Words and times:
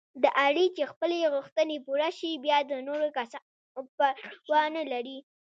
د 0.23 0.25
علي 0.41 0.65
چې 0.75 0.83
خپلې 0.91 1.17
غوښتنې 1.33 1.77
پوره 1.85 2.09
شي، 2.17 2.31
بیا 2.45 2.57
د 2.69 2.73
نورو 2.87 3.07
کسانو 3.17 3.81
پروا 3.95 4.63
نه 4.77 4.83
لري. 4.91 5.17